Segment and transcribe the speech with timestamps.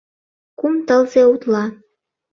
[0.59, 1.63] Кум тылзе утла.